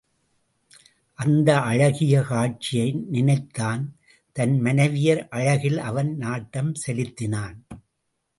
[1.19, 3.83] அந்த அழகிய காட்சியை நினைத்தான்
[4.35, 7.67] தன் மனைவியர் அழகில் அவன் நாட்டம் செலுத்தினான்.